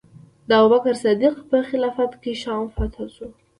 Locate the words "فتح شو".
2.75-3.27